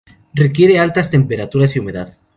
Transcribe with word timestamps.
Requiere 0.33 0.79
altas 0.79 1.11
temperaturas 1.11 1.75
y 1.75 1.79
humedad. 1.79 2.17